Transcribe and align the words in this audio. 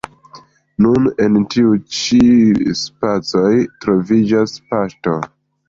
Nun 0.85 1.05
en 1.25 1.35
tiuj 1.55 1.75
ĉi 1.99 2.21
spacoj 2.81 3.47
troviĝas 3.87 4.59
poŝto. 4.73 5.19